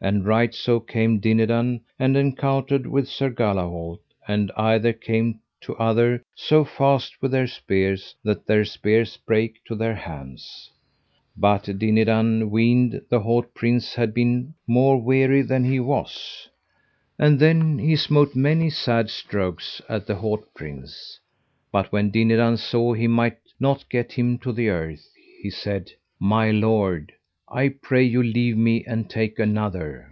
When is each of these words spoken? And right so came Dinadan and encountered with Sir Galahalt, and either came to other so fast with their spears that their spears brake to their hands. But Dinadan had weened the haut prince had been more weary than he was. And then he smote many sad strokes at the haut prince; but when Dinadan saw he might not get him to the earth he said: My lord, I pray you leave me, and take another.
And 0.00 0.26
right 0.26 0.54
so 0.54 0.80
came 0.80 1.18
Dinadan 1.18 1.80
and 1.98 2.14
encountered 2.14 2.86
with 2.86 3.08
Sir 3.08 3.30
Galahalt, 3.30 4.00
and 4.28 4.52
either 4.54 4.92
came 4.92 5.40
to 5.62 5.74
other 5.76 6.22
so 6.34 6.62
fast 6.62 7.22
with 7.22 7.30
their 7.32 7.46
spears 7.46 8.14
that 8.22 8.46
their 8.46 8.66
spears 8.66 9.16
brake 9.16 9.64
to 9.64 9.74
their 9.74 9.94
hands. 9.94 10.70
But 11.38 11.78
Dinadan 11.78 12.40
had 12.40 12.50
weened 12.50 13.00
the 13.08 13.20
haut 13.20 13.54
prince 13.54 13.94
had 13.94 14.12
been 14.12 14.52
more 14.66 15.00
weary 15.00 15.40
than 15.40 15.64
he 15.64 15.80
was. 15.80 16.50
And 17.18 17.40
then 17.40 17.78
he 17.78 17.96
smote 17.96 18.36
many 18.36 18.68
sad 18.68 19.08
strokes 19.08 19.80
at 19.88 20.06
the 20.06 20.16
haut 20.16 20.52
prince; 20.52 21.18
but 21.72 21.90
when 21.92 22.10
Dinadan 22.10 22.58
saw 22.58 22.92
he 22.92 23.08
might 23.08 23.38
not 23.58 23.88
get 23.88 24.12
him 24.12 24.36
to 24.40 24.52
the 24.52 24.68
earth 24.68 25.08
he 25.40 25.48
said: 25.48 25.92
My 26.20 26.50
lord, 26.50 27.12
I 27.46 27.68
pray 27.68 28.02
you 28.02 28.20
leave 28.20 28.56
me, 28.56 28.84
and 28.84 29.08
take 29.08 29.38
another. 29.38 30.10